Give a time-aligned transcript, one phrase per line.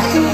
[0.00, 0.27] Yeah.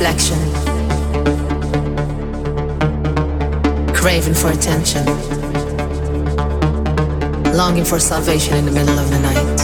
[0.00, 0.38] Reflection,
[3.92, 5.04] craving for attention,
[7.54, 9.60] longing for salvation in the middle of the night.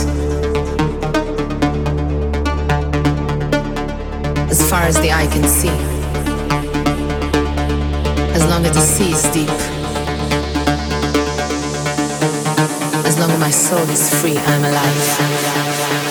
[4.51, 5.71] As far as the eye can see,
[8.35, 9.49] as long as the sea is deep,
[13.07, 16.06] as long as my soul is free, I'm alive.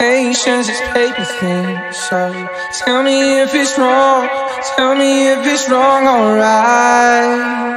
[0.00, 2.32] Patience is everything, so
[2.86, 4.26] tell me if it's wrong,
[4.74, 7.69] tell me if it's wrong, alright.